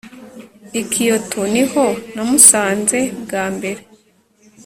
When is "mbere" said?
3.55-3.81